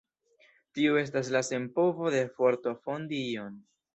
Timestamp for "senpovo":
1.51-2.13